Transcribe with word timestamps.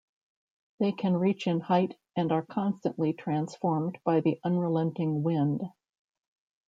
They 0.79 0.93
can 0.93 1.15
reach 1.15 1.45
in 1.45 1.59
height 1.59 1.95
and 2.15 2.31
are 2.31 2.41
constantly 2.43 3.13
transformed 3.13 3.99
by 4.03 4.21
the 4.21 4.39
unrelenting 4.43 5.21
wind. 5.21 5.61